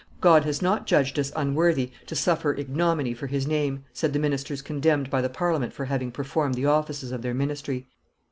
"God 0.19 0.45
has 0.45 0.63
not 0.63 0.87
judged 0.87 1.19
us 1.19 1.31
unworthy 1.35 1.91
to 2.07 2.15
suffer 2.15 2.55
ignominy 2.55 3.13
for 3.13 3.27
His 3.27 3.45
name," 3.45 3.83
said 3.93 4.13
the 4.13 4.17
ministers 4.17 4.63
condemned 4.63 5.11
by 5.11 5.21
the 5.21 5.29
Parliament 5.29 5.73
for 5.73 5.85
having 5.85 6.09
performed 6.11 6.55
the 6.55 6.65
offices 6.65 7.11
of 7.11 7.21
their 7.21 7.35
ministry. 7.35 7.85